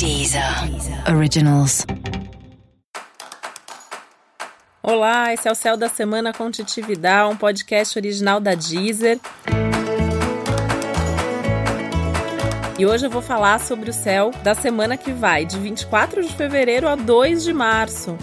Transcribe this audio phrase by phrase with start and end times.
[0.00, 0.42] Deezer
[1.14, 1.84] Originals.
[4.82, 9.20] Olá, esse é o Céu da Semana com Titividade, um podcast original da Deezer.
[12.78, 16.34] E hoje eu vou falar sobre o céu da semana que vai, de 24 de
[16.34, 18.16] fevereiro a 2 de março.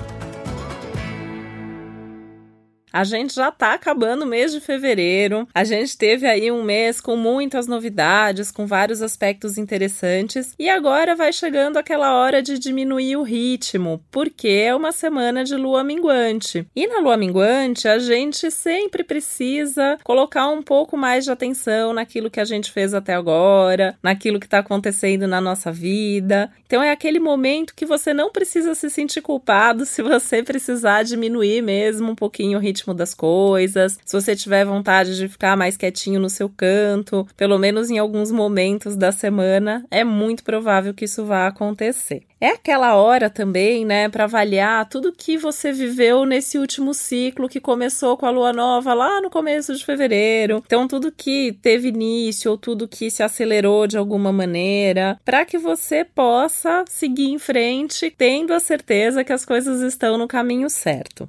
[2.97, 5.47] A gente já tá acabando o mês de fevereiro.
[5.53, 10.55] A gente teve aí um mês com muitas novidades, com vários aspectos interessantes.
[10.57, 15.55] E agora vai chegando aquela hora de diminuir o ritmo, porque é uma semana de
[15.55, 16.65] lua minguante.
[16.75, 22.31] E na lua minguante, a gente sempre precisa colocar um pouco mais de atenção naquilo
[22.31, 26.51] que a gente fez até agora, naquilo que tá acontecendo na nossa vida.
[26.65, 31.61] Então é aquele momento que você não precisa se sentir culpado se você precisar diminuir
[31.61, 35.75] mesmo um pouquinho o ritmo ritmo das coisas, se você tiver vontade de ficar mais
[35.75, 41.05] quietinho no seu canto, pelo menos em alguns momentos da semana, é muito provável que
[41.05, 42.23] isso vá acontecer.
[42.39, 47.59] É aquela hora também, né, para avaliar tudo que você viveu nesse último ciclo que
[47.59, 50.61] começou com a lua nova lá no começo de fevereiro.
[50.63, 55.57] Então, tudo que teve início ou tudo que se acelerou de alguma maneira, para que
[55.57, 61.27] você possa seguir em frente, tendo a certeza que as coisas estão no caminho certo.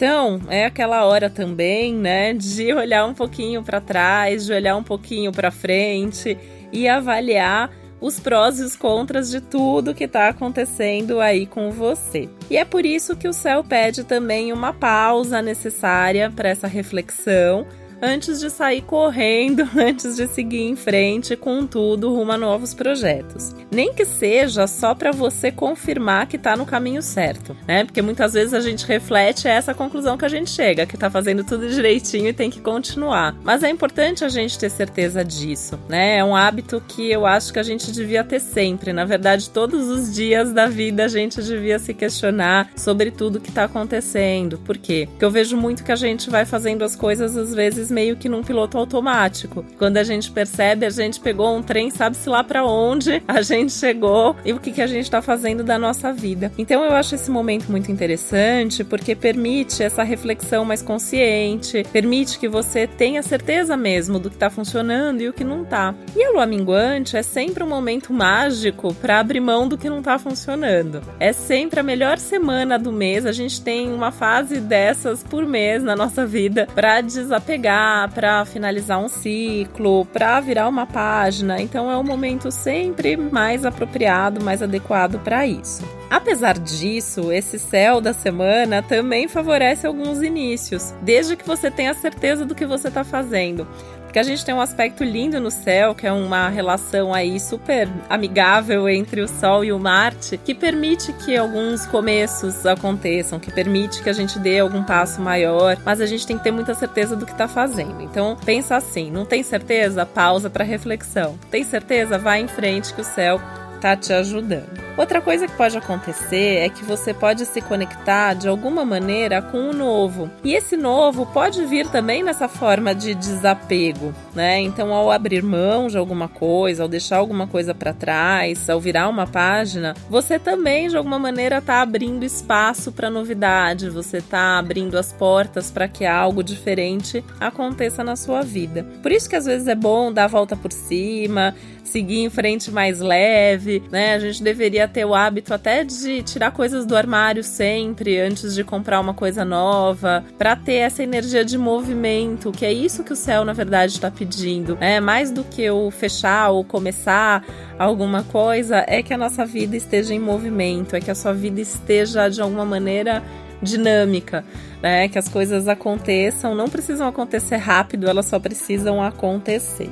[0.00, 4.82] Então, é aquela hora também, né, de olhar um pouquinho para trás, de olhar um
[4.82, 6.38] pouquinho para frente
[6.72, 7.70] e avaliar
[8.00, 12.30] os prós e os contras de tudo que está acontecendo aí com você.
[12.48, 17.66] E é por isso que o céu pede também uma pausa necessária para essa reflexão
[18.02, 23.54] antes de sair correndo, antes de seguir em frente com tudo rumo a novos projetos.
[23.70, 27.84] Nem que seja só para você confirmar que está no caminho certo, né?
[27.84, 31.44] Porque muitas vezes a gente reflete essa conclusão que a gente chega, que está fazendo
[31.44, 33.34] tudo direitinho e tem que continuar.
[33.42, 36.18] Mas é importante a gente ter certeza disso, né?
[36.18, 38.92] É um hábito que eu acho que a gente devia ter sempre.
[38.92, 43.50] Na verdade, todos os dias da vida a gente devia se questionar sobre tudo que
[43.50, 44.58] está acontecendo.
[44.58, 45.06] Por quê?
[45.10, 48.28] Porque eu vejo muito que a gente vai fazendo as coisas às vezes meio que
[48.28, 49.64] num piloto automático.
[49.78, 53.72] Quando a gente percebe, a gente pegou um trem, sabe-se lá para onde a gente
[53.72, 56.52] chegou e o que, que a gente está fazendo da nossa vida.
[56.56, 62.48] Então eu acho esse momento muito interessante porque permite essa reflexão mais consciente, permite que
[62.48, 65.94] você tenha certeza mesmo do que está funcionando e o que não tá.
[66.14, 69.98] E a lua minguante é sempre um momento mágico para abrir mão do que não
[69.98, 71.02] está funcionando.
[71.18, 75.82] É sempre a melhor semana do mês, a gente tem uma fase dessas por mês
[75.82, 77.79] na nossa vida para desapegar
[78.14, 81.60] para finalizar um ciclo, para virar uma página.
[81.60, 85.82] Então é o momento sempre mais apropriado, mais adequado para isso.
[86.10, 92.44] Apesar disso, esse céu da semana também favorece alguns inícios, desde que você tenha certeza
[92.44, 93.66] do que você está fazendo.
[94.10, 97.88] Porque a gente tem um aspecto lindo no céu, que é uma relação aí super
[98.08, 104.02] amigável entre o Sol e o Marte, que permite que alguns começos aconteçam, que permite
[104.02, 107.14] que a gente dê algum passo maior, mas a gente tem que ter muita certeza
[107.14, 108.02] do que está fazendo.
[108.02, 110.04] Então, pensa assim, não tem certeza?
[110.04, 111.38] Pausa para reflexão.
[111.48, 112.18] Tem certeza?
[112.18, 113.40] Vai em frente que o céu
[113.80, 114.80] tá te ajudando.
[114.96, 119.70] Outra coisa que pode acontecer é que você pode se conectar de alguma maneira com
[119.70, 120.30] o novo.
[120.44, 124.60] E esse novo pode vir também nessa forma de desapego, né?
[124.60, 129.08] Então, ao abrir mão de alguma coisa, ao deixar alguma coisa para trás, ao virar
[129.08, 134.96] uma página, você também de alguma maneira está abrindo espaço para novidade, você está abrindo
[134.96, 138.86] as portas para que algo diferente aconteça na sua vida.
[139.02, 141.54] Por isso que às vezes é bom dar a volta por cima,
[141.90, 144.14] seguir em frente mais leve, né?
[144.14, 148.62] A gente deveria ter o hábito até de tirar coisas do armário sempre antes de
[148.62, 153.16] comprar uma coisa nova, para ter essa energia de movimento, que é isso que o
[153.16, 157.42] céu na verdade está pedindo, é mais do que o fechar ou começar
[157.78, 161.58] alguma coisa, é que a nossa vida esteja em movimento, é que a sua vida
[161.58, 163.22] esteja de alguma maneira
[163.62, 164.44] dinâmica,
[164.82, 165.08] né?
[165.08, 169.88] Que as coisas aconteçam, não precisam acontecer rápido, elas só precisam acontecer.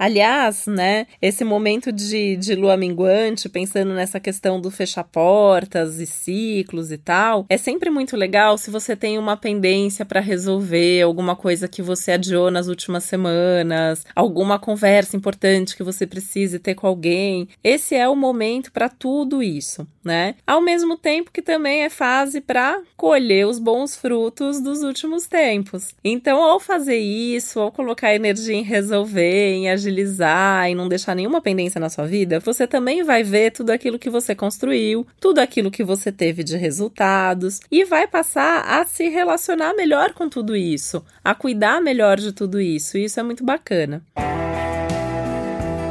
[0.00, 6.06] Aliás, né, esse momento de, de lua minguante, pensando nessa questão do fechar portas e
[6.06, 11.36] ciclos e tal, é sempre muito legal se você tem uma pendência para resolver, alguma
[11.36, 16.86] coisa que você adiou nas últimas semanas, alguma conversa importante que você precise ter com
[16.86, 17.46] alguém.
[17.62, 20.34] Esse é o momento para tudo isso, né?
[20.46, 25.94] Ao mesmo tempo que também é fase para colher os bons frutos dos últimos tempos.
[26.02, 31.14] Então, ao fazer isso, ao colocar energia em resolver, em agir agilizar e não deixar
[31.14, 35.40] nenhuma pendência na sua vida, você também vai ver tudo aquilo que você construiu, tudo
[35.40, 40.56] aquilo que você teve de resultados e vai passar a se relacionar melhor com tudo
[40.56, 42.96] isso, a cuidar melhor de tudo isso.
[42.96, 44.02] E isso é muito bacana.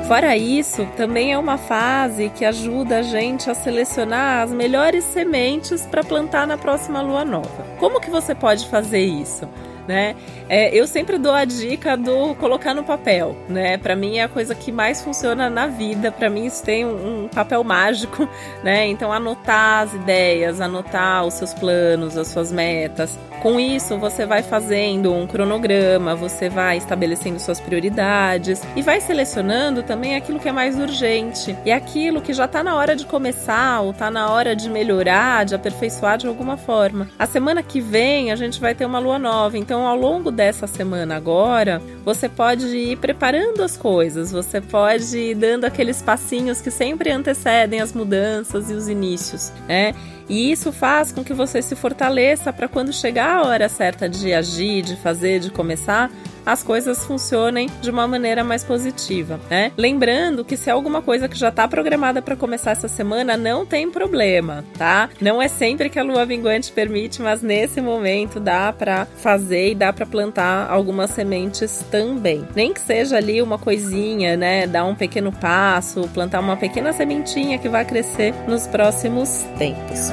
[0.08, 5.86] Fora isso, também é uma fase que ajuda a gente a selecionar as melhores sementes
[5.86, 7.64] para plantar na próxima lua nova.
[7.80, 9.48] Como que você pode fazer isso?
[9.90, 10.16] Né?
[10.48, 13.76] É, eu sempre dou a dica do colocar no papel, né?
[13.76, 16.12] Para mim é a coisa que mais funciona na vida.
[16.12, 18.30] Para mim isso tem um, um, papel mágico,
[18.64, 18.86] né?
[18.86, 23.18] Então anotar as ideias, anotar os seus planos, as suas metas.
[23.42, 29.82] Com isso você vai fazendo um cronograma, você vai estabelecendo suas prioridades e vai selecionando
[29.82, 33.80] também aquilo que é mais urgente e aquilo que já está na hora de começar
[33.80, 37.08] ou está na hora de melhorar, de aperfeiçoar de alguma forma.
[37.18, 40.30] A semana que vem a gente vai ter uma lua nova, então então, ao longo
[40.30, 46.60] dessa semana agora, você pode ir preparando as coisas, você pode ir dando aqueles passinhos
[46.60, 49.96] que sempre antecedem as mudanças e os inícios, né?
[50.30, 54.34] E isso faz com que você se fortaleça para quando chegar a hora certa de
[54.34, 56.12] agir, de fazer, de começar,
[56.46, 59.72] as coisas funcionem de uma maneira mais positiva, né?
[59.78, 63.66] Lembrando que se é alguma coisa que já está programada para começar essa semana, não
[63.66, 65.10] tem problema, tá?
[65.22, 69.76] Não é sempre que a lua minguante permite, mas nesse momento dá para fazer e
[69.76, 72.48] dá para plantar algumas sementes também.
[72.56, 74.66] Nem que seja ali uma coisinha, né?
[74.66, 80.12] Dar um pequeno passo, plantar uma pequena sementinha que vai crescer nos próximos tempos.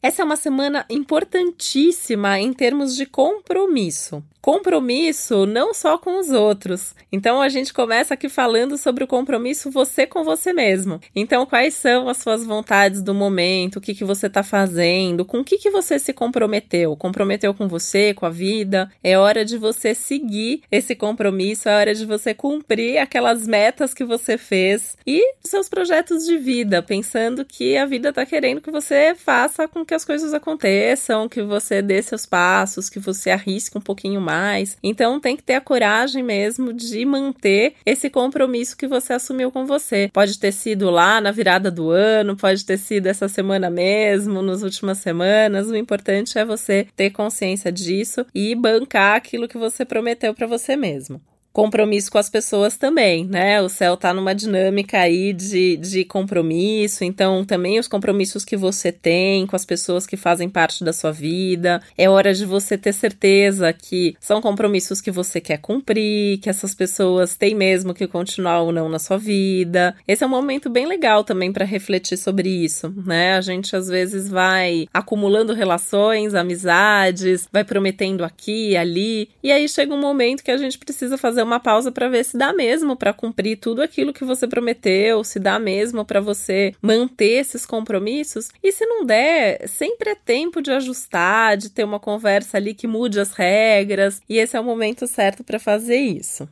[0.00, 6.94] Essa é uma semana importantíssima em termos de compromisso compromisso não só com os outros.
[7.12, 11.00] Então a gente começa aqui falando sobre o compromisso você com você mesmo.
[11.14, 15.40] Então quais são as suas vontades do momento, o que que você está fazendo, com
[15.40, 16.96] o que que você se comprometeu?
[16.96, 18.90] Comprometeu com você, com a vida?
[19.02, 24.04] É hora de você seguir esse compromisso, é hora de você cumprir aquelas metas que
[24.04, 29.14] você fez e seus projetos de vida, pensando que a vida está querendo que você
[29.14, 33.80] faça com que as coisas aconteçam, que você dê seus passos, que você arrisque um
[33.80, 34.76] pouquinho mais.
[34.82, 39.64] Então tem que ter a coragem mesmo de manter esse compromisso que você assumiu com
[39.64, 40.10] você.
[40.12, 44.62] Pode ter sido lá na virada do ano, pode ter sido essa semana mesmo, nas
[44.62, 45.68] últimas semanas.
[45.68, 50.76] O importante é você ter consciência disso e bancar aquilo que você prometeu para você
[50.76, 51.20] mesmo
[51.52, 53.60] compromisso com as pessoas também, né?
[53.60, 58.92] O céu tá numa dinâmica aí de, de compromisso, então também os compromissos que você
[58.92, 61.82] tem com as pessoas que fazem parte da sua vida.
[61.96, 66.74] É hora de você ter certeza que são compromissos que você quer cumprir, que essas
[66.74, 69.96] pessoas têm mesmo que continuar ou não na sua vida.
[70.06, 73.34] Esse é um momento bem legal também para refletir sobre isso, né?
[73.34, 79.92] A gente às vezes vai acumulando relações, amizades, vai prometendo aqui ali, e aí chega
[79.92, 83.12] um momento que a gente precisa fazer uma pausa para ver se dá mesmo para
[83.12, 88.50] cumprir tudo aquilo que você prometeu, se dá mesmo para você manter esses compromissos.
[88.62, 92.86] E se não der, sempre é tempo de ajustar, de ter uma conversa ali que
[92.86, 96.48] mude as regras, e esse é o momento certo para fazer isso.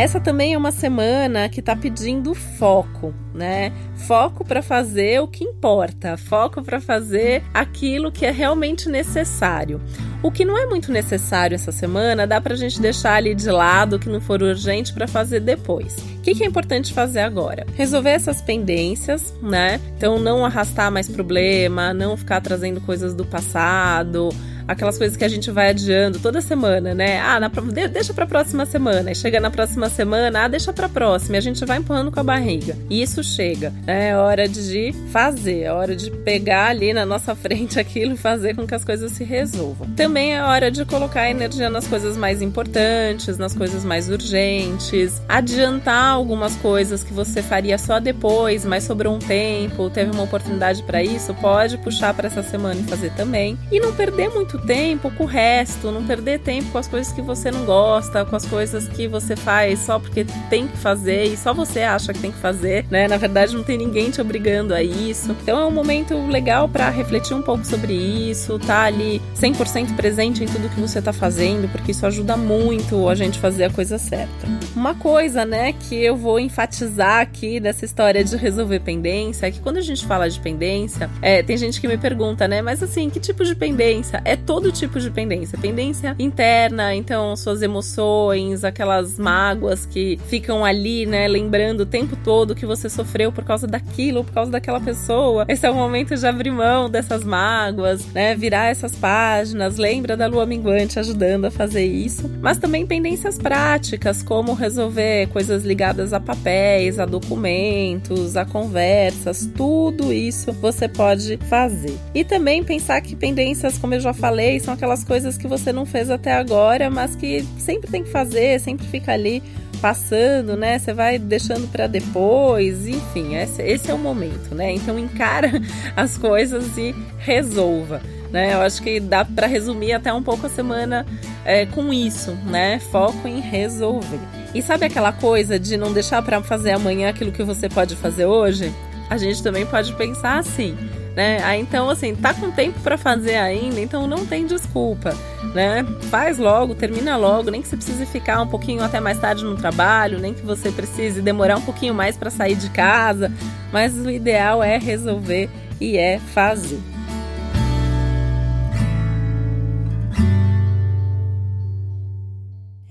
[0.00, 3.70] Essa também é uma semana que está pedindo foco, né?
[4.06, 9.78] Foco para fazer o que importa, foco para fazer aquilo que é realmente necessário.
[10.22, 13.50] O que não é muito necessário essa semana, dá para a gente deixar ali de
[13.50, 15.94] lado, o que não for urgente, para fazer depois.
[15.98, 17.66] O que, que é importante fazer agora?
[17.74, 19.78] Resolver essas pendências, né?
[19.98, 24.30] Então, não arrastar mais problema, não ficar trazendo coisas do passado
[24.70, 27.20] aquelas coisas que a gente vai adiando toda semana, né?
[27.20, 27.48] Ah, na,
[27.88, 29.10] deixa pra próxima semana.
[29.10, 31.36] E chega na próxima semana, ah, deixa pra próxima.
[31.36, 32.76] E a gente vai empurrando com a barriga.
[32.88, 33.72] E isso chega.
[33.84, 38.54] É hora de fazer, é hora de pegar ali na nossa frente aquilo e fazer
[38.54, 39.88] com que as coisas se resolvam.
[39.96, 46.12] Também é hora de colocar energia nas coisas mais importantes, nas coisas mais urgentes, adiantar
[46.12, 51.02] algumas coisas que você faria só depois, mas sobrou um tempo, teve uma oportunidade para
[51.02, 53.58] isso, pode puxar para essa semana e fazer também.
[53.72, 57.22] E não perder muito tempo com o resto, não perder tempo com as coisas que
[57.22, 61.36] você não gosta, com as coisas que você faz só porque tem que fazer e
[61.36, 63.08] só você acha que tem que fazer, né?
[63.08, 65.36] Na verdade, não tem ninguém te obrigando a isso.
[65.42, 70.44] Então é um momento legal para refletir um pouco sobre isso, tá ali 100% presente
[70.44, 73.98] em tudo que você tá fazendo, porque isso ajuda muito a gente fazer a coisa
[73.98, 74.46] certa.
[74.74, 79.60] Uma coisa, né, que eu vou enfatizar aqui dessa história de resolver pendência é que
[79.60, 83.10] quando a gente fala de pendência, é, tem gente que me pergunta, né, mas assim,
[83.10, 84.20] que tipo de pendência?
[84.24, 85.56] É todo tipo de pendência.
[85.56, 92.52] Pendência interna, então suas emoções, aquelas mágoas que ficam ali, né, lembrando o tempo todo
[92.52, 95.44] que você sofreu por causa daquilo, por causa daquela pessoa.
[95.46, 99.76] Esse é o momento de abrir mão dessas mágoas, né, virar essas páginas.
[99.76, 102.28] Lembra da lua minguante ajudando a fazer isso.
[102.40, 110.12] Mas também pendências práticas, como resolver coisas ligadas a papéis, a documentos, a conversas, tudo
[110.12, 111.96] isso você pode fazer.
[112.12, 115.84] E também pensar que pendências, como eu já falei, são aquelas coisas que você não
[115.84, 119.42] fez até agora, mas que sempre tem que fazer, sempre fica ali
[119.80, 120.78] passando, né?
[120.78, 124.72] Você vai deixando para depois, enfim, esse, esse é o momento, né?
[124.72, 125.50] Então encara
[125.96, 128.00] as coisas e resolva.
[128.30, 131.04] Né, eu acho que dá para resumir até um pouco a semana
[131.44, 132.78] é, com isso, né?
[132.78, 134.20] Foco em resolver.
[134.54, 138.26] E sabe aquela coisa de não deixar para fazer amanhã aquilo que você pode fazer
[138.26, 138.72] hoje?
[139.08, 140.76] A gente também pode pensar assim
[141.20, 141.38] né?
[141.44, 145.14] Aí então assim, tá com tempo para fazer ainda, então não tem desculpa,
[145.54, 145.84] né?
[146.10, 149.54] Faz logo, termina logo, nem que você precise ficar um pouquinho até mais tarde no
[149.54, 153.30] trabalho, nem que você precise demorar um pouquinho mais para sair de casa,
[153.70, 156.80] mas o ideal é resolver e é fazer.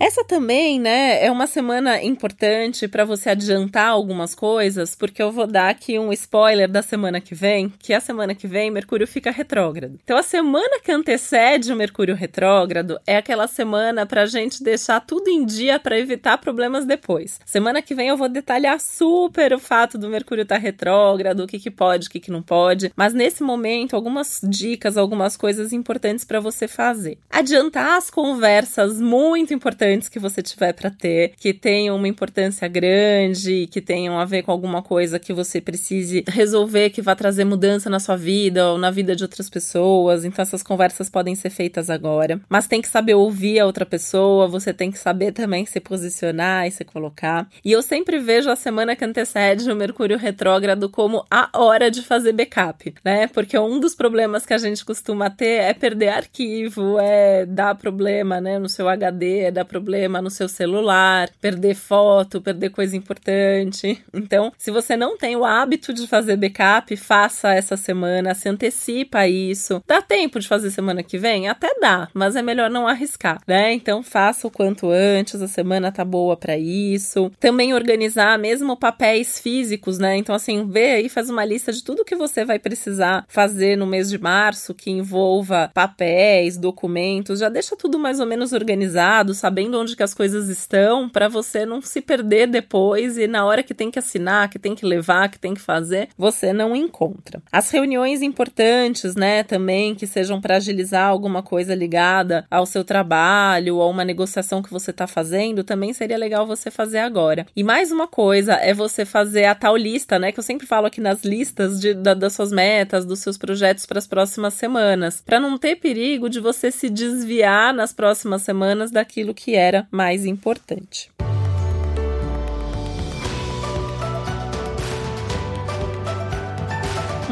[0.09, 5.45] Essa também, né, é uma semana importante para você adiantar algumas coisas, porque eu vou
[5.45, 9.29] dar aqui um spoiler da semana que vem, que a semana que vem Mercúrio fica
[9.29, 9.99] retrógrado.
[10.03, 14.99] Então a semana que antecede o Mercúrio retrógrado é aquela semana para a gente deixar
[14.99, 17.39] tudo em dia para evitar problemas depois.
[17.45, 21.47] Semana que vem eu vou detalhar super o fato do Mercúrio estar tá retrógrado, o
[21.47, 25.71] que que pode, o que que não pode, mas nesse momento algumas dicas, algumas coisas
[25.71, 27.19] importantes para você fazer.
[27.29, 32.67] Adiantar as conversas muito importantes importantes que você tiver para ter, que tenham uma importância
[32.67, 37.43] grande, que tenham a ver com alguma coisa que você precise resolver, que vá trazer
[37.43, 40.23] mudança na sua vida ou na vida de outras pessoas.
[40.23, 44.47] Então essas conversas podem ser feitas agora, mas tem que saber ouvir a outra pessoa,
[44.47, 47.47] você tem que saber também se posicionar e se colocar.
[47.63, 52.01] E eu sempre vejo a semana que antecede o Mercúrio retrógrado como a hora de
[52.01, 53.27] fazer backup, né?
[53.27, 58.39] Porque um dos problemas que a gente costuma ter é perder arquivo, é dar problema,
[58.39, 62.95] né, no seu HD, é dar problema problema no seu celular, perder foto, perder coisa
[62.95, 63.99] importante.
[64.13, 69.27] Então, se você não tem o hábito de fazer backup, faça essa semana, se antecipa
[69.27, 69.81] isso.
[69.87, 71.49] Dá tempo de fazer semana que vem?
[71.49, 73.73] Até dá, mas é melhor não arriscar, né?
[73.73, 77.31] Então, faça o quanto antes, a semana tá boa para isso.
[77.39, 80.17] Também organizar mesmo papéis físicos, né?
[80.17, 83.87] Então, assim, vê aí, faz uma lista de tudo que você vai precisar fazer no
[83.87, 89.78] mês de março que envolva papéis, documentos, já deixa tudo mais ou menos organizado, sabendo
[89.79, 93.73] onde que as coisas estão para você não se perder depois e na hora que
[93.73, 97.41] tem que assinar, que tem que levar, que tem que fazer, você não encontra.
[97.51, 103.77] As reuniões importantes, né, também que sejam para agilizar alguma coisa ligada ao seu trabalho
[103.77, 107.45] ou uma negociação que você está fazendo, também seria legal você fazer agora.
[107.55, 110.87] E mais uma coisa é você fazer a tal lista, né, que eu sempre falo
[110.87, 115.21] aqui nas listas de, da, das suas metas, dos seus projetos para as próximas semanas,
[115.25, 119.87] para não ter perigo de você se desviar nas próximas semanas daquilo que é era
[119.91, 121.11] mais importante.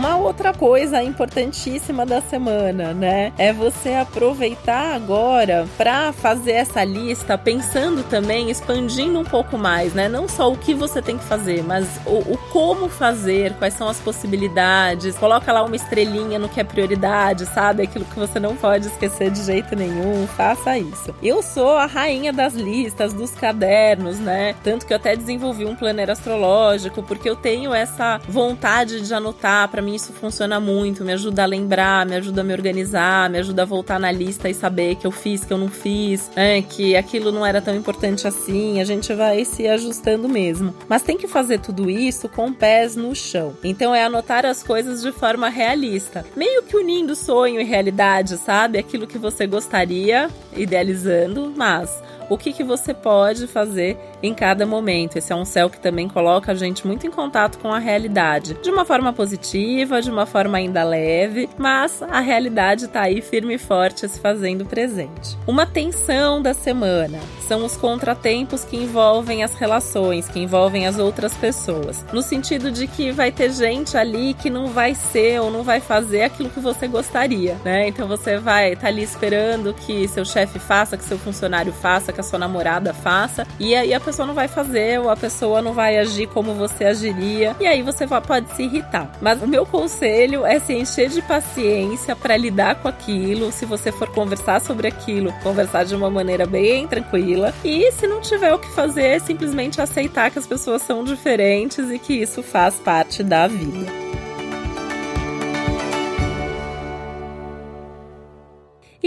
[0.08, 3.34] Uma outra coisa importantíssima da semana, né?
[3.38, 10.08] É você aproveitar agora para fazer essa lista pensando também, expandindo um pouco mais, né?
[10.08, 13.90] Não só o que você tem que fazer, mas o, o como fazer, quais são
[13.90, 15.18] as possibilidades.
[15.18, 17.84] Coloca lá uma estrelinha no que é prioridade, sabe?
[17.84, 20.26] Aquilo que você não pode esquecer de jeito nenhum.
[20.26, 21.14] Faça isso.
[21.22, 24.56] Eu sou a rainha das listas, dos cadernos, né?
[24.64, 29.68] Tanto que eu até desenvolvi um planner astrológico, porque eu tenho essa vontade de anotar
[29.68, 33.40] para mim isso funciona muito, me ajuda a lembrar, me ajuda a me organizar, me
[33.40, 36.62] ajuda a voltar na lista e saber que eu fiz, que eu não fiz, né?
[36.62, 38.80] Que aquilo não era tão importante assim.
[38.80, 40.74] A gente vai se ajustando mesmo.
[40.88, 43.56] Mas tem que fazer tudo isso com pés no chão.
[43.64, 48.78] Então é anotar as coisas de forma realista, meio que unindo sonho e realidade, sabe?
[48.78, 55.18] Aquilo que você gostaria, idealizando, mas o que, que você pode fazer em cada momento.
[55.18, 58.56] Esse é um céu que também coloca a gente muito em contato com a realidade,
[58.62, 63.56] de uma forma positiva, de uma forma ainda leve, mas a realidade está aí firme
[63.56, 65.38] e forte se fazendo presente.
[65.48, 71.34] Uma tensão da semana são os contratempos que envolvem as relações, que envolvem as outras
[71.34, 75.64] pessoas, no sentido de que vai ter gente ali que não vai ser ou não
[75.64, 77.88] vai fazer aquilo que você gostaria, né?
[77.88, 82.12] Então você vai estar tá ali esperando que seu chefe faça, que seu funcionário faça,
[82.18, 85.62] que a sua namorada faça, e aí a pessoa não vai fazer, ou a pessoa
[85.62, 89.12] não vai agir como você agiria, e aí você pode se irritar.
[89.22, 93.52] Mas o meu conselho é se encher de paciência para lidar com aquilo.
[93.52, 97.54] Se você for conversar sobre aquilo, conversar de uma maneira bem tranquila.
[97.64, 102.00] E se não tiver o que fazer, simplesmente aceitar que as pessoas são diferentes e
[102.00, 104.07] que isso faz parte da vida.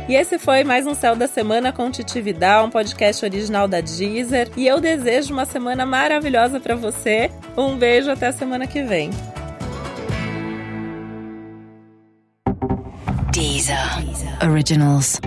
[0.07, 3.79] E esse foi mais um Céu da Semana com Titi Vidal, um podcast original da
[3.79, 4.51] Deezer.
[4.57, 7.31] E eu desejo uma semana maravilhosa para você.
[7.57, 9.09] Um beijo até a semana que vem.
[13.31, 14.03] Deezer.
[14.03, 14.49] Deezer.
[14.49, 15.21] Originals.